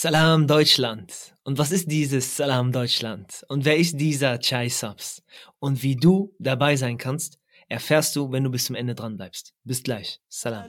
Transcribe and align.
Salam 0.00 0.46
Deutschland. 0.46 1.34
Und 1.42 1.58
was 1.58 1.72
ist 1.72 1.90
dieses 1.90 2.36
Salam 2.36 2.70
Deutschland? 2.70 3.44
Und 3.48 3.64
wer 3.64 3.76
ist 3.76 3.98
dieser 3.98 4.38
Chai 4.38 4.68
Subs? 4.68 5.24
Und 5.58 5.82
wie 5.82 5.96
du 5.96 6.32
dabei 6.38 6.76
sein 6.76 6.98
kannst, 6.98 7.40
erfährst 7.68 8.14
du, 8.14 8.30
wenn 8.30 8.44
du 8.44 8.50
bis 8.50 8.66
zum 8.66 8.76
Ende 8.76 8.94
dran 8.94 9.16
bleibst. 9.16 9.54
Bis 9.64 9.82
gleich. 9.82 10.20
Salam. 10.28 10.66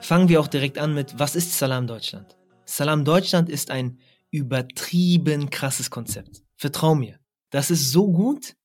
Fangen 0.00 0.28
wir 0.28 0.40
auch 0.40 0.48
direkt 0.48 0.78
an 0.78 0.94
mit, 0.94 1.16
was 1.16 1.36
ist 1.36 1.56
Salam 1.56 1.86
Deutschland? 1.86 2.36
Salam 2.64 3.04
Deutschland 3.04 3.48
ist 3.48 3.70
ein 3.70 4.00
übertrieben 4.32 5.48
krasses 5.48 5.90
Konzept. 5.90 6.42
Vertrau 6.56 6.96
mir. 6.96 7.21
Das 7.52 7.70
ist 7.70 7.92
so 7.92 8.10
gut, 8.10 8.56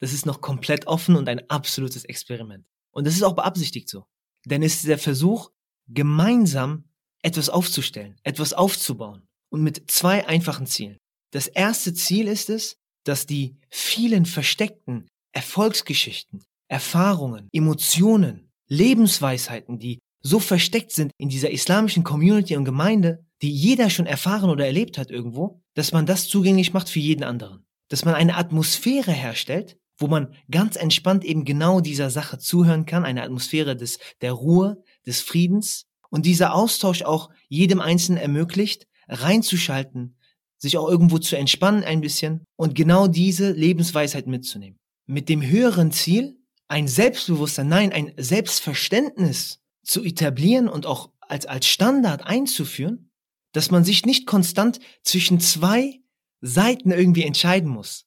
das 0.00 0.12
ist 0.12 0.26
noch 0.26 0.42
komplett 0.42 0.86
offen 0.86 1.16
und 1.16 1.28
ein 1.28 1.48
absolutes 1.48 2.04
Experiment. 2.04 2.66
Und 2.92 3.06
das 3.06 3.14
ist 3.14 3.22
auch 3.22 3.34
beabsichtigt 3.34 3.88
so. 3.88 4.04
Denn 4.44 4.62
es 4.62 4.74
ist 4.76 4.86
der 4.86 4.98
Versuch, 4.98 5.50
gemeinsam 5.88 6.84
etwas 7.22 7.48
aufzustellen, 7.48 8.16
etwas 8.22 8.52
aufzubauen. 8.52 9.26
Und 9.50 9.62
mit 9.62 9.90
zwei 9.90 10.26
einfachen 10.26 10.66
Zielen. 10.66 10.98
Das 11.32 11.46
erste 11.46 11.94
Ziel 11.94 12.28
ist 12.28 12.50
es, 12.50 12.76
dass 13.04 13.26
die 13.26 13.56
vielen 13.70 14.26
versteckten 14.26 15.08
Erfolgsgeschichten, 15.32 16.42
Erfahrungen, 16.68 17.48
Emotionen, 17.52 18.50
Lebensweisheiten, 18.68 19.78
die 19.78 20.00
so 20.20 20.38
versteckt 20.38 20.92
sind 20.92 21.12
in 21.18 21.28
dieser 21.30 21.50
islamischen 21.50 22.04
Community 22.04 22.56
und 22.56 22.64
Gemeinde, 22.64 23.24
die 23.40 23.50
jeder 23.50 23.88
schon 23.88 24.06
erfahren 24.06 24.50
oder 24.50 24.66
erlebt 24.66 24.98
hat 24.98 25.10
irgendwo, 25.10 25.62
dass 25.74 25.92
man 25.92 26.04
das 26.04 26.28
zugänglich 26.28 26.72
macht 26.72 26.88
für 26.90 27.00
jeden 27.00 27.24
anderen 27.24 27.64
dass 27.94 28.04
man 28.04 28.16
eine 28.16 28.34
Atmosphäre 28.36 29.12
herstellt, 29.12 29.78
wo 29.98 30.08
man 30.08 30.34
ganz 30.50 30.74
entspannt 30.74 31.24
eben 31.24 31.44
genau 31.44 31.78
dieser 31.78 32.10
Sache 32.10 32.38
zuhören 32.38 32.86
kann, 32.86 33.04
eine 33.04 33.22
Atmosphäre 33.22 33.76
des, 33.76 34.00
der 34.20 34.32
Ruhe, 34.32 34.82
des 35.06 35.20
Friedens 35.20 35.86
und 36.10 36.26
dieser 36.26 36.56
Austausch 36.56 37.02
auch 37.02 37.30
jedem 37.48 37.80
Einzelnen 37.80 38.18
ermöglicht, 38.18 38.88
reinzuschalten, 39.06 40.16
sich 40.58 40.76
auch 40.76 40.88
irgendwo 40.88 41.18
zu 41.18 41.36
entspannen 41.36 41.84
ein 41.84 42.00
bisschen 42.00 42.42
und 42.56 42.74
genau 42.74 43.06
diese 43.06 43.52
Lebensweisheit 43.52 44.26
mitzunehmen. 44.26 44.76
Mit 45.06 45.28
dem 45.28 45.40
höheren 45.40 45.92
Ziel, 45.92 46.36
ein 46.66 46.88
Selbstbewusstsein, 46.88 47.68
nein, 47.68 47.92
ein 47.92 48.12
Selbstverständnis 48.16 49.60
zu 49.84 50.02
etablieren 50.02 50.66
und 50.66 50.84
auch 50.84 51.12
als, 51.20 51.46
als 51.46 51.68
Standard 51.68 52.26
einzuführen, 52.26 53.12
dass 53.52 53.70
man 53.70 53.84
sich 53.84 54.04
nicht 54.04 54.26
konstant 54.26 54.80
zwischen 55.04 55.38
zwei 55.38 56.00
Seiten 56.46 56.90
irgendwie 56.90 57.24
entscheiden 57.24 57.70
muss. 57.70 58.04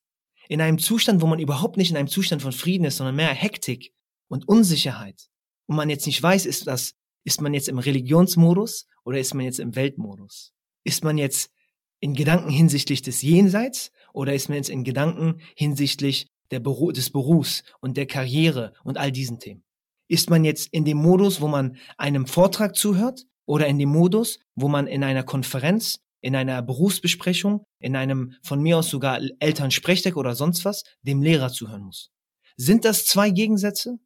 In 0.48 0.62
einem 0.62 0.78
Zustand, 0.78 1.22
wo 1.22 1.28
man 1.28 1.40
überhaupt 1.40 1.76
nicht 1.76 1.90
in 1.90 1.98
einem 1.98 2.08
Zustand 2.08 2.44
von 2.44 2.52
Frieden 2.52 2.86
ist, 2.86 2.98
sondern 2.98 3.16
mehr 3.16 3.34
Hektik 3.34 3.94
und 4.28 4.48
Unsicherheit. 4.48 5.28
Und 5.66 5.76
man 5.76 5.90
jetzt 5.90 6.06
nicht 6.06 6.22
weiß, 6.22 6.46
ist 6.46 6.68
das, 6.68 6.94
ist 7.24 7.42
man 7.42 7.56
jetzt 7.56 7.68
im 7.68 7.80
Religionsmodus 7.80 8.86
oder 9.04 9.20
ist 9.20 9.34
man 9.34 9.44
jetzt 9.44 9.60
im 9.60 9.76
Weltmodus? 9.76 10.54
Ist 10.84 11.04
man 11.04 11.18
jetzt 11.18 11.52
in 12.00 12.14
Gedanken 12.14 12.52
hinsichtlich 12.52 13.02
des 13.02 13.24
Jenseits 13.24 13.92
oder 14.14 14.36
ist 14.36 14.50
man 14.50 14.58
jetzt 14.58 14.70
in 14.70 14.84
Gedanken 14.84 15.42
hinsichtlich 15.56 16.30
Beru 16.50 16.92
des 16.92 17.10
Berufs 17.10 17.64
und 17.82 17.98
der 17.98 18.06
Karriere 18.06 18.74
und 18.84 19.00
all 19.00 19.12
diesen 19.12 19.40
Themen? 19.40 19.64
Ist 20.08 20.30
man 20.30 20.46
jetzt 20.46 20.72
in 20.72 20.86
dem 20.86 20.98
Modus, 20.98 21.42
wo 21.42 21.48
man 21.48 21.78
einem 21.98 22.28
Vortrag 22.28 22.76
zuhört 22.76 23.26
oder 23.46 23.66
in 23.66 23.80
dem 23.80 23.90
Modus, 23.90 24.40
wo 24.54 24.68
man 24.68 24.86
in 24.86 25.04
einer 25.04 25.24
Konferenz 25.24 26.00
in 26.22 26.36
einer 26.36 26.62
Berufsbesprechung, 26.62 27.66
in 27.80 27.96
einem 27.96 28.34
von 28.44 28.62
mir 28.62 28.78
aus 28.78 28.90
sogar 28.90 29.20
Elternsprechtag 29.40 30.18
oder 30.18 30.36
sonst 30.36 30.66
was, 30.66 30.84
dem 31.02 31.22
Lehrer 31.22 31.52
zuhören 31.52 31.84
muss. 31.84 32.12
Sind 32.56 32.86
das 32.86 33.06
zwei 33.06 33.30
Gegensätze? 33.30 34.00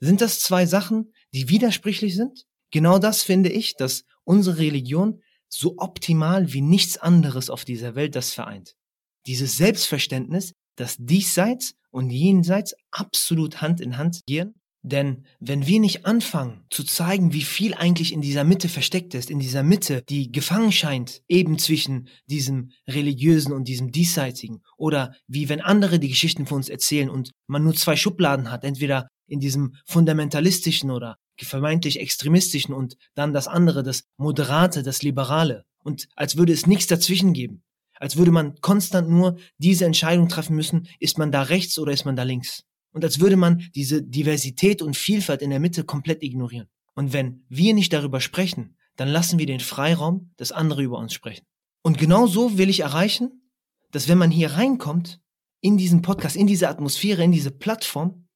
Sind 0.00 0.20
das 0.20 0.40
zwei 0.40 0.66
Sachen, 0.66 1.12
die 1.32 1.48
widersprüchlich 1.48 2.16
sind? 2.16 2.44
Genau 2.72 2.98
das 2.98 3.22
finde 3.22 3.50
ich, 3.50 3.76
dass 3.76 4.04
unsere 4.24 4.58
Religion 4.58 5.22
so 5.48 5.74
optimal 5.76 6.52
wie 6.52 6.62
nichts 6.62 6.98
anderes 6.98 7.50
auf 7.50 7.64
dieser 7.64 7.94
Welt 7.94 8.16
das 8.16 8.32
vereint. 8.32 8.74
Dieses 9.26 9.56
Selbstverständnis, 9.56 10.54
dass 10.76 10.96
diesseits 10.98 11.74
und 11.90 12.10
jenseits 12.10 12.74
absolut 12.90 13.60
Hand 13.60 13.80
in 13.80 13.98
Hand 13.98 14.22
gehen 14.26 14.54
denn 14.82 15.24
wenn 15.38 15.66
wir 15.66 15.78
nicht 15.78 16.06
anfangen 16.06 16.64
zu 16.68 16.82
zeigen, 16.82 17.32
wie 17.32 17.42
viel 17.42 17.74
eigentlich 17.74 18.12
in 18.12 18.20
dieser 18.20 18.42
Mitte 18.42 18.68
versteckt 18.68 19.14
ist, 19.14 19.30
in 19.30 19.38
dieser 19.38 19.62
Mitte, 19.62 20.02
die 20.08 20.32
gefangen 20.32 20.72
scheint, 20.72 21.22
eben 21.28 21.58
zwischen 21.58 22.08
diesem 22.26 22.72
religiösen 22.88 23.52
und 23.52 23.68
diesem 23.68 23.92
diesseitigen, 23.92 24.62
oder 24.76 25.14
wie 25.28 25.48
wenn 25.48 25.60
andere 25.60 26.00
die 26.00 26.08
Geschichten 26.08 26.46
von 26.46 26.56
uns 26.56 26.68
erzählen 26.68 27.08
und 27.08 27.30
man 27.46 27.62
nur 27.62 27.74
zwei 27.74 27.94
Schubladen 27.94 28.50
hat, 28.50 28.64
entweder 28.64 29.08
in 29.26 29.38
diesem 29.38 29.76
fundamentalistischen 29.86 30.90
oder 30.90 31.16
vermeintlich 31.40 31.98
extremistischen 31.98 32.74
und 32.74 32.96
dann 33.14 33.32
das 33.32 33.48
andere, 33.48 33.82
das 33.82 34.04
moderate, 34.16 34.82
das 34.82 35.02
liberale, 35.02 35.64
und 35.82 36.08
als 36.16 36.36
würde 36.36 36.52
es 36.52 36.66
nichts 36.66 36.86
dazwischen 36.86 37.32
geben, 37.32 37.62
als 37.94 38.16
würde 38.16 38.30
man 38.30 38.56
konstant 38.60 39.08
nur 39.08 39.38
diese 39.58 39.84
Entscheidung 39.84 40.28
treffen 40.28 40.56
müssen, 40.56 40.88
ist 40.98 41.18
man 41.18 41.32
da 41.32 41.42
rechts 41.42 41.78
oder 41.78 41.92
ist 41.92 42.04
man 42.04 42.16
da 42.16 42.22
links. 42.22 42.64
Und 42.92 43.04
als 43.04 43.20
würde 43.20 43.36
man 43.36 43.68
diese 43.74 44.02
Diversität 44.02 44.82
und 44.82 44.96
Vielfalt 44.96 45.42
in 45.42 45.50
der 45.50 45.60
Mitte 45.60 45.84
komplett 45.84 46.22
ignorieren. 46.22 46.68
Und 46.94 47.12
wenn 47.12 47.44
wir 47.48 47.74
nicht 47.74 47.92
darüber 47.92 48.20
sprechen, 48.20 48.76
dann 48.96 49.08
lassen 49.08 49.38
wir 49.38 49.46
den 49.46 49.60
Freiraum, 49.60 50.32
dass 50.36 50.52
andere 50.52 50.82
über 50.82 50.98
uns 50.98 51.14
sprechen. 51.14 51.46
Und 51.82 51.98
genau 51.98 52.26
so 52.26 52.58
will 52.58 52.68
ich 52.68 52.80
erreichen, 52.80 53.50
dass 53.90 54.08
wenn 54.08 54.18
man 54.18 54.30
hier 54.30 54.52
reinkommt, 54.52 55.20
in 55.60 55.78
diesen 55.78 56.02
Podcast, 56.02 56.36
in 56.36 56.46
diese 56.46 56.68
Atmosphäre, 56.68 57.22
in 57.22 57.32
diese 57.32 57.50
Plattform, 57.50 58.26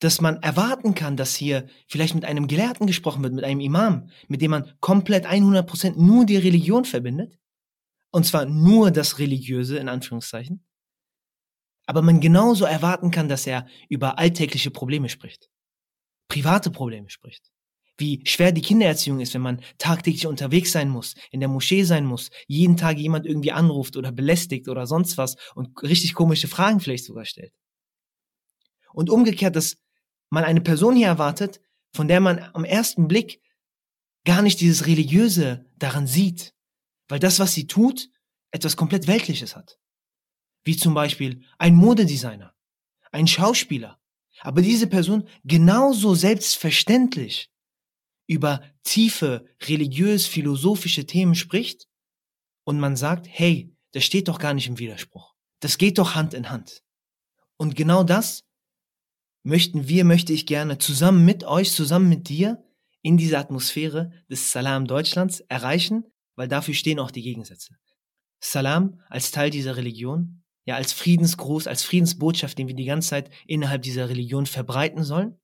dass 0.00 0.20
man 0.20 0.36
erwarten 0.42 0.94
kann, 0.94 1.16
dass 1.16 1.34
hier 1.34 1.66
vielleicht 1.88 2.14
mit 2.14 2.24
einem 2.24 2.46
Gelehrten 2.46 2.86
gesprochen 2.86 3.22
wird, 3.22 3.32
mit 3.32 3.44
einem 3.44 3.60
Imam, 3.60 4.10
mit 4.28 4.42
dem 4.42 4.50
man 4.50 4.70
komplett 4.80 5.26
100% 5.26 5.94
nur 5.96 6.26
die 6.26 6.36
Religion 6.36 6.84
verbindet. 6.84 7.38
Und 8.10 8.26
zwar 8.26 8.44
nur 8.44 8.90
das 8.90 9.18
Religiöse, 9.18 9.78
in 9.78 9.88
Anführungszeichen 9.88 10.62
aber 11.86 12.02
man 12.02 12.20
genauso 12.20 12.64
erwarten 12.64 13.10
kann, 13.10 13.28
dass 13.28 13.46
er 13.46 13.66
über 13.88 14.18
alltägliche 14.18 14.70
Probleme 14.70 15.08
spricht, 15.08 15.50
private 16.28 16.70
Probleme 16.70 17.10
spricht. 17.10 17.50
Wie 17.96 18.22
schwer 18.24 18.50
die 18.50 18.62
Kindererziehung 18.62 19.20
ist, 19.20 19.34
wenn 19.34 19.42
man 19.42 19.60
tagtäglich 19.78 20.26
unterwegs 20.26 20.72
sein 20.72 20.88
muss, 20.88 21.14
in 21.30 21.38
der 21.38 21.48
Moschee 21.48 21.84
sein 21.84 22.04
muss, 22.04 22.30
jeden 22.48 22.76
Tag 22.76 22.98
jemand 22.98 23.24
irgendwie 23.24 23.52
anruft 23.52 23.96
oder 23.96 24.10
belästigt 24.10 24.68
oder 24.68 24.86
sonst 24.86 25.16
was 25.16 25.36
und 25.54 25.80
richtig 25.82 26.14
komische 26.14 26.48
Fragen 26.48 26.80
vielleicht 26.80 27.04
sogar 27.04 27.24
stellt. 27.24 27.54
Und 28.92 29.10
umgekehrt, 29.10 29.54
dass 29.54 29.76
man 30.30 30.42
eine 30.42 30.60
Person 30.60 30.96
hier 30.96 31.06
erwartet, 31.06 31.60
von 31.92 32.08
der 32.08 32.18
man 32.20 32.40
am 32.54 32.64
ersten 32.64 33.06
Blick 33.06 33.40
gar 34.24 34.42
nicht 34.42 34.60
dieses 34.60 34.86
Religiöse 34.86 35.66
daran 35.76 36.08
sieht, 36.08 36.52
weil 37.06 37.20
das, 37.20 37.38
was 37.38 37.52
sie 37.52 37.68
tut, 37.68 38.08
etwas 38.50 38.76
komplett 38.76 39.06
Weltliches 39.06 39.54
hat 39.54 39.78
wie 40.64 40.76
zum 40.76 40.94
Beispiel 40.94 41.42
ein 41.58 41.74
Modedesigner, 41.74 42.54
ein 43.12 43.26
Schauspieler, 43.26 44.00
aber 44.40 44.62
diese 44.62 44.86
Person 44.86 45.28
genauso 45.44 46.14
selbstverständlich 46.14 47.50
über 48.26 48.62
tiefe 48.82 49.46
religiös-philosophische 49.62 51.06
Themen 51.06 51.34
spricht 51.34 51.88
und 52.64 52.80
man 52.80 52.96
sagt, 52.96 53.26
hey, 53.28 53.74
das 53.92 54.04
steht 54.04 54.28
doch 54.28 54.38
gar 54.38 54.54
nicht 54.54 54.66
im 54.66 54.78
Widerspruch. 54.78 55.34
Das 55.60 55.78
geht 55.78 55.98
doch 55.98 56.14
Hand 56.14 56.34
in 56.34 56.50
Hand. 56.50 56.82
Und 57.56 57.76
genau 57.76 58.02
das 58.02 58.44
möchten 59.44 59.88
wir, 59.88 60.04
möchte 60.04 60.32
ich 60.32 60.46
gerne 60.46 60.78
zusammen 60.78 61.24
mit 61.24 61.44
euch, 61.44 61.72
zusammen 61.72 62.08
mit 62.08 62.28
dir 62.28 62.64
in 63.02 63.18
dieser 63.18 63.38
Atmosphäre 63.38 64.10
des 64.30 64.50
Salam 64.50 64.86
Deutschlands 64.86 65.40
erreichen, 65.40 66.04
weil 66.36 66.48
dafür 66.48 66.74
stehen 66.74 66.98
auch 66.98 67.10
die 67.10 67.22
Gegensätze. 67.22 67.76
Salam 68.40 69.00
als 69.08 69.30
Teil 69.30 69.50
dieser 69.50 69.76
Religion 69.76 70.43
ja, 70.66 70.76
als 70.76 70.92
Friedensgruß, 70.92 71.66
als 71.66 71.84
Friedensbotschaft, 71.84 72.58
den 72.58 72.68
wir 72.68 72.74
die 72.74 72.84
ganze 72.84 73.10
Zeit 73.10 73.30
innerhalb 73.46 73.82
dieser 73.82 74.08
Religion 74.08 74.46
verbreiten 74.46 75.04
sollen, 75.04 75.38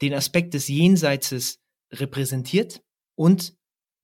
den 0.00 0.14
Aspekt 0.14 0.54
des 0.54 0.68
Jenseites 0.68 1.60
repräsentiert 1.92 2.82
und 3.14 3.54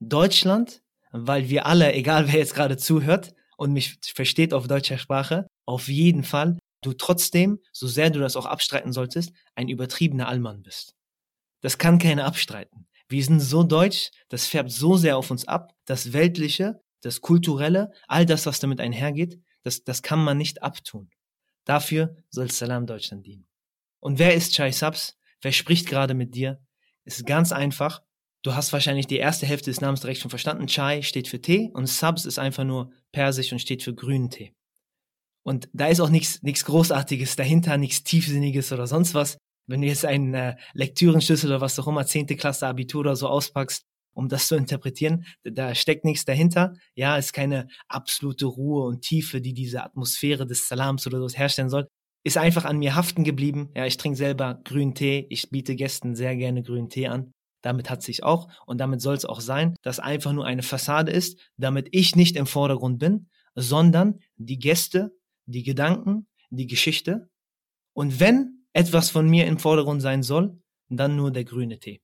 Deutschland, 0.00 0.82
weil 1.12 1.48
wir 1.48 1.66
alle, 1.66 1.92
egal 1.94 2.26
wer 2.28 2.38
jetzt 2.38 2.54
gerade 2.54 2.76
zuhört 2.76 3.34
und 3.56 3.72
mich 3.72 3.98
versteht 4.02 4.54
auf 4.54 4.66
deutscher 4.66 4.98
Sprache, 4.98 5.46
auf 5.66 5.88
jeden 5.88 6.24
Fall 6.24 6.58
du 6.82 6.92
trotzdem, 6.92 7.58
so 7.72 7.86
sehr 7.88 8.10
du 8.10 8.20
das 8.20 8.36
auch 8.36 8.46
abstreiten 8.46 8.92
solltest, 8.92 9.32
ein 9.54 9.68
übertriebener 9.68 10.28
Allmann 10.28 10.62
bist. 10.62 10.94
Das 11.60 11.78
kann 11.78 11.98
keiner 11.98 12.24
abstreiten. 12.24 12.86
Wir 13.08 13.24
sind 13.24 13.40
so 13.40 13.64
deutsch, 13.64 14.10
das 14.28 14.46
färbt 14.46 14.70
so 14.70 14.96
sehr 14.96 15.16
auf 15.16 15.30
uns 15.30 15.48
ab, 15.48 15.74
das 15.86 16.12
Weltliche, 16.12 16.80
das 17.00 17.20
Kulturelle, 17.20 17.90
all 18.06 18.26
das, 18.26 18.46
was 18.46 18.60
damit 18.60 18.80
einhergeht, 18.80 19.40
das, 19.62 19.84
das 19.84 20.02
kann 20.02 20.22
man 20.22 20.38
nicht 20.38 20.62
abtun. 20.62 21.10
Dafür 21.64 22.16
soll 22.30 22.50
Salam 22.50 22.86
Deutschland 22.86 23.26
dienen. 23.26 23.46
Und 24.00 24.18
wer 24.18 24.34
ist 24.34 24.54
Chai 24.54 24.72
Subs? 24.72 25.18
Wer 25.42 25.52
spricht 25.52 25.86
gerade 25.86 26.14
mit 26.14 26.34
dir? 26.34 26.60
Es 27.04 27.18
ist 27.18 27.26
ganz 27.26 27.52
einfach. 27.52 28.02
Du 28.42 28.54
hast 28.54 28.72
wahrscheinlich 28.72 29.06
die 29.06 29.18
erste 29.18 29.46
Hälfte 29.46 29.70
des 29.70 29.80
Namens 29.80 30.00
direkt 30.00 30.20
schon 30.20 30.30
verstanden. 30.30 30.66
Chai 30.66 31.02
steht 31.02 31.28
für 31.28 31.40
Tee 31.40 31.70
und 31.74 31.86
Subs 31.86 32.24
ist 32.24 32.38
einfach 32.38 32.64
nur 32.64 32.92
persisch 33.12 33.52
und 33.52 33.58
steht 33.58 33.82
für 33.82 33.94
grünen 33.94 34.30
Tee. 34.30 34.54
Und 35.42 35.68
da 35.72 35.86
ist 35.86 36.00
auch 36.00 36.10
nichts 36.10 36.64
Großartiges 36.64 37.36
dahinter, 37.36 37.76
nichts 37.78 38.04
Tiefsinniges 38.04 38.72
oder 38.72 38.86
sonst 38.86 39.14
was. 39.14 39.38
Wenn 39.66 39.82
du 39.82 39.86
jetzt 39.86 40.04
einen 40.04 40.34
äh, 40.34 40.56
Lektürenschlüssel 40.72 41.50
oder 41.50 41.60
was 41.60 41.78
auch 41.78 41.86
immer, 41.86 42.06
zehnte 42.06 42.36
Klasse 42.36 42.66
Abitur 42.66 43.00
oder 43.00 43.16
so 43.16 43.28
auspackst, 43.28 43.84
um 44.18 44.28
das 44.28 44.48
zu 44.48 44.56
interpretieren, 44.56 45.24
da 45.44 45.76
steckt 45.76 46.04
nichts 46.04 46.24
dahinter. 46.24 46.74
Ja, 46.96 47.16
ist 47.16 47.32
keine 47.32 47.68
absolute 47.86 48.46
Ruhe 48.46 48.84
und 48.84 49.02
Tiefe, 49.02 49.40
die 49.40 49.54
diese 49.54 49.84
Atmosphäre 49.84 50.44
des 50.44 50.66
Salams 50.66 51.06
oder 51.06 51.20
so 51.20 51.28
herstellen 51.28 51.70
soll. 51.70 51.86
Ist 52.24 52.36
einfach 52.36 52.64
an 52.64 52.78
mir 52.78 52.96
haften 52.96 53.22
geblieben. 53.22 53.70
Ja, 53.76 53.86
ich 53.86 53.96
trinke 53.96 54.18
selber 54.18 54.60
grünen 54.64 54.96
Tee. 54.96 55.28
Ich 55.30 55.50
biete 55.50 55.76
Gästen 55.76 56.16
sehr 56.16 56.34
gerne 56.34 56.64
grünen 56.64 56.88
Tee 56.88 57.06
an. 57.06 57.32
Damit 57.62 57.90
hat 57.90 58.02
sich 58.02 58.24
auch 58.24 58.48
und 58.66 58.78
damit 58.78 59.00
soll 59.00 59.14
es 59.14 59.24
auch 59.24 59.40
sein, 59.40 59.76
dass 59.82 60.00
einfach 60.00 60.32
nur 60.32 60.44
eine 60.44 60.64
Fassade 60.64 61.12
ist, 61.12 61.38
damit 61.56 61.88
ich 61.92 62.16
nicht 62.16 62.34
im 62.34 62.46
Vordergrund 62.46 62.98
bin, 62.98 63.28
sondern 63.54 64.18
die 64.36 64.58
Gäste, 64.58 65.12
die 65.46 65.62
Gedanken, 65.62 66.26
die 66.50 66.66
Geschichte. 66.66 67.28
Und 67.92 68.18
wenn 68.18 68.64
etwas 68.72 69.10
von 69.10 69.28
mir 69.28 69.46
im 69.46 69.58
Vordergrund 69.60 70.02
sein 70.02 70.24
soll, 70.24 70.60
dann 70.88 71.14
nur 71.14 71.30
der 71.30 71.44
grüne 71.44 71.78
Tee. 71.78 72.00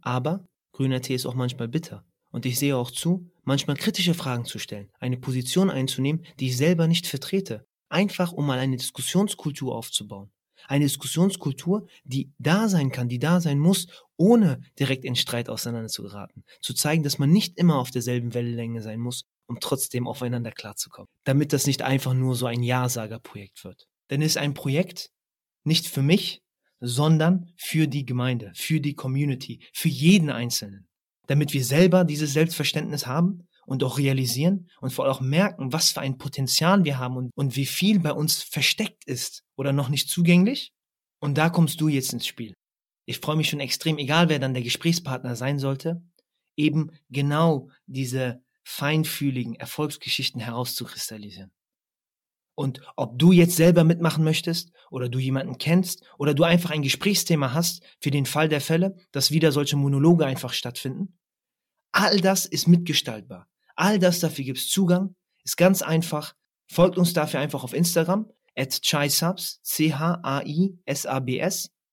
Aber 0.00 0.46
grüner 0.76 1.00
Tee 1.00 1.14
ist 1.14 1.26
auch 1.26 1.34
manchmal 1.34 1.68
bitter. 1.68 2.04
Und 2.30 2.44
ich 2.44 2.58
sehe 2.58 2.76
auch 2.76 2.90
zu, 2.90 3.30
manchmal 3.44 3.76
kritische 3.76 4.12
Fragen 4.12 4.44
zu 4.44 4.58
stellen, 4.58 4.90
eine 5.00 5.16
Position 5.16 5.70
einzunehmen, 5.70 6.24
die 6.38 6.48
ich 6.48 6.56
selber 6.56 6.86
nicht 6.86 7.06
vertrete, 7.06 7.66
einfach 7.88 8.32
um 8.32 8.46
mal 8.46 8.58
eine 8.58 8.76
Diskussionskultur 8.76 9.74
aufzubauen. 9.74 10.30
Eine 10.68 10.84
Diskussionskultur, 10.84 11.86
die 12.04 12.32
da 12.38 12.68
sein 12.68 12.90
kann, 12.90 13.08
die 13.08 13.18
da 13.18 13.40
sein 13.40 13.58
muss, 13.58 13.86
ohne 14.16 14.60
direkt 14.78 15.04
in 15.04 15.16
Streit 15.16 15.48
auseinander 15.48 15.88
zu 15.88 16.02
geraten. 16.02 16.44
Zu 16.60 16.74
zeigen, 16.74 17.02
dass 17.02 17.18
man 17.18 17.30
nicht 17.30 17.56
immer 17.56 17.78
auf 17.78 17.90
derselben 17.90 18.34
Wellenlänge 18.34 18.82
sein 18.82 19.00
muss, 19.00 19.24
um 19.46 19.58
trotzdem 19.60 20.06
aufeinander 20.06 20.50
klarzukommen. 20.50 21.08
Damit 21.24 21.52
das 21.52 21.66
nicht 21.66 21.82
einfach 21.82 22.14
nur 22.14 22.34
so 22.34 22.46
ein 22.46 22.62
Ja-Sager-Projekt 22.62 23.64
wird. 23.64 23.86
Denn 24.10 24.20
es 24.20 24.32
ist 24.32 24.38
ein 24.38 24.54
Projekt 24.54 25.10
nicht 25.64 25.86
für 25.86 26.02
mich, 26.02 26.42
sondern 26.80 27.52
für 27.56 27.86
die 27.86 28.04
Gemeinde, 28.04 28.52
für 28.54 28.80
die 28.80 28.94
Community, 28.94 29.60
für 29.72 29.88
jeden 29.88 30.30
Einzelnen. 30.30 30.86
Damit 31.26 31.52
wir 31.52 31.64
selber 31.64 32.04
dieses 32.04 32.32
Selbstverständnis 32.32 33.06
haben 33.06 33.48
und 33.66 33.82
auch 33.82 33.98
realisieren 33.98 34.68
und 34.80 34.92
vor 34.92 35.04
allem 35.04 35.14
auch 35.14 35.20
merken, 35.20 35.72
was 35.72 35.90
für 35.90 36.00
ein 36.00 36.18
Potenzial 36.18 36.84
wir 36.84 36.98
haben 36.98 37.16
und, 37.16 37.30
und 37.34 37.56
wie 37.56 37.66
viel 37.66 37.98
bei 37.98 38.12
uns 38.12 38.42
versteckt 38.42 39.04
ist 39.06 39.42
oder 39.56 39.72
noch 39.72 39.88
nicht 39.88 40.08
zugänglich. 40.08 40.72
Und 41.20 41.36
da 41.36 41.50
kommst 41.50 41.80
du 41.80 41.88
jetzt 41.88 42.12
ins 42.12 42.26
Spiel. 42.26 42.54
Ich 43.06 43.18
freue 43.18 43.36
mich 43.36 43.48
schon 43.48 43.60
extrem, 43.60 43.98
egal 43.98 44.28
wer 44.28 44.38
dann 44.38 44.54
der 44.54 44.62
Gesprächspartner 44.62 45.36
sein 45.36 45.58
sollte, 45.58 46.02
eben 46.56 46.90
genau 47.08 47.70
diese 47.86 48.42
feinfühligen 48.64 49.54
Erfolgsgeschichten 49.54 50.40
herauszukristallisieren. 50.40 51.50
Und 52.56 52.80
ob 52.96 53.18
du 53.18 53.30
jetzt 53.32 53.54
selber 53.54 53.84
mitmachen 53.84 54.24
möchtest 54.24 54.72
oder 54.90 55.08
du 55.10 55.18
jemanden 55.18 55.58
kennst 55.58 56.02
oder 56.18 56.32
du 56.34 56.42
einfach 56.42 56.70
ein 56.70 56.82
Gesprächsthema 56.82 57.52
hast 57.52 57.84
für 58.00 58.10
den 58.10 58.24
Fall 58.24 58.48
der 58.48 58.62
Fälle, 58.62 58.96
dass 59.12 59.30
wieder 59.30 59.52
solche 59.52 59.76
Monologe 59.76 60.24
einfach 60.26 60.54
stattfinden, 60.54 61.18
all 61.92 62.18
das 62.20 62.46
ist 62.46 62.66
mitgestaltbar. 62.66 63.46
All 63.76 63.98
das 63.98 64.20
dafür 64.20 64.46
gibt's 64.46 64.68
Zugang, 64.68 65.14
ist 65.44 65.58
ganz 65.58 65.82
einfach. 65.82 66.34
Folgt 66.66 66.96
uns 66.96 67.12
dafür 67.12 67.40
einfach 67.40 67.62
auf 67.62 67.74
Instagram 67.74 68.32
at 68.56 68.80
chaisabs, 68.82 69.60
C-H-A-I-S-A-B-S. 69.62 70.10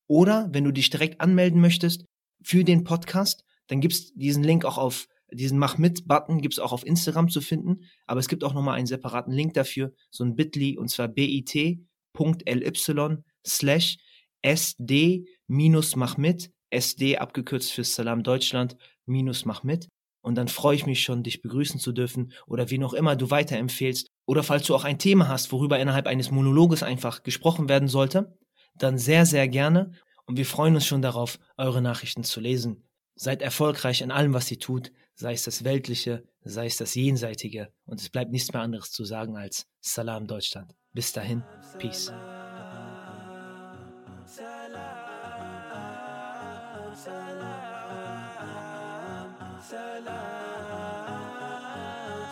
Oder 0.06 0.48
wenn 0.50 0.64
du 0.64 0.72
dich 0.72 0.88
direkt 0.90 1.20
anmelden 1.20 1.60
möchtest 1.60 2.06
für 2.42 2.64
den 2.64 2.84
Podcast, 2.84 3.44
dann 3.66 3.80
gibt's 3.80 4.14
diesen 4.14 4.42
Link 4.42 4.64
auch 4.64 4.78
auf 4.78 5.08
diesen 5.32 5.58
Mach 5.58 5.78
mit-Button 5.78 6.40
gibt's 6.40 6.58
auch 6.58 6.72
auf 6.72 6.86
Instagram 6.86 7.28
zu 7.28 7.40
finden, 7.40 7.84
aber 8.06 8.20
es 8.20 8.28
gibt 8.28 8.44
auch 8.44 8.54
nochmal 8.54 8.76
einen 8.76 8.86
separaten 8.86 9.32
Link 9.32 9.54
dafür, 9.54 9.92
so 10.10 10.24
ein 10.24 10.36
bit.ly 10.36 10.78
und 10.78 10.88
zwar 10.88 11.08
bit.ly 11.08 11.84
slash 13.46 13.96
sd 14.42 15.26
minus 15.46 15.96
mach 15.96 16.16
mit, 16.16 16.50
sd 16.70 17.18
abgekürzt 17.18 17.72
für 17.72 17.84
Salam 17.84 18.22
Deutschland 18.22 18.76
minus 19.06 19.44
mach 19.44 19.62
mit. 19.62 19.88
Und 20.22 20.36
dann 20.36 20.48
freue 20.48 20.76
ich 20.76 20.86
mich 20.86 21.02
schon, 21.02 21.22
dich 21.22 21.42
begrüßen 21.42 21.78
zu 21.78 21.92
dürfen 21.92 22.32
oder 22.46 22.70
wie 22.70 22.78
noch 22.78 22.94
immer 22.94 23.14
du 23.14 23.30
weiterempfehlst. 23.30 24.08
Oder 24.26 24.42
falls 24.42 24.66
du 24.66 24.74
auch 24.74 24.84
ein 24.84 24.98
Thema 24.98 25.28
hast, 25.28 25.52
worüber 25.52 25.78
innerhalb 25.78 26.06
eines 26.06 26.30
Monologes 26.30 26.82
einfach 26.82 27.22
gesprochen 27.22 27.68
werden 27.68 27.88
sollte, 27.88 28.38
dann 28.74 28.96
sehr, 28.96 29.26
sehr 29.26 29.48
gerne. 29.48 29.92
Und 30.24 30.38
wir 30.38 30.46
freuen 30.46 30.76
uns 30.76 30.86
schon 30.86 31.02
darauf, 31.02 31.38
eure 31.58 31.82
Nachrichten 31.82 32.24
zu 32.24 32.40
lesen. 32.40 32.84
Seid 33.16 33.42
erfolgreich 33.42 34.00
in 34.00 34.10
allem, 34.10 34.32
was 34.32 34.50
ihr 34.50 34.58
tut 34.58 34.92
sei 35.14 35.32
es 35.32 35.44
das 35.44 35.64
Weltliche, 35.64 36.24
sei 36.44 36.66
es 36.66 36.76
das 36.76 36.94
Jenseitige. 36.94 37.72
Und 37.86 38.00
es 38.00 38.08
bleibt 38.08 38.32
nichts 38.32 38.52
mehr 38.52 38.62
anderes 38.62 38.90
zu 38.90 39.04
sagen 39.04 39.36
als 39.36 39.66
Salam 39.80 40.26
Deutschland. 40.26 40.74
Bis 40.92 41.12
dahin, 41.12 41.42
Peace. 41.78 42.12
Salam, 44.26 44.84
salam, 49.60 50.14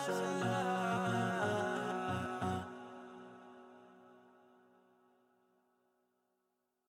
salam. 0.07 0.72